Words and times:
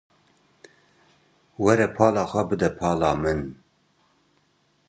Were 1.63 1.85
pala 1.97 2.23
xwe 2.31 2.41
bide 2.49 2.69
pala 2.79 3.11
min. 3.21 3.39